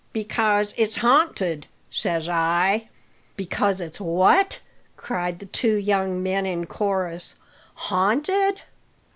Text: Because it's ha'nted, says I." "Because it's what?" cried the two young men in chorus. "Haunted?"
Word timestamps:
Because 0.13 0.73
it's 0.77 0.95
ha'nted, 0.95 1.65
says 1.91 2.27
I." 2.27 2.89
"Because 3.35 3.79
it's 3.79 4.01
what?" 4.01 4.59
cried 4.97 5.37
the 5.37 5.45
two 5.45 5.75
young 5.75 6.23
men 6.23 6.47
in 6.47 6.65
chorus. 6.65 7.35
"Haunted?" 7.75 8.63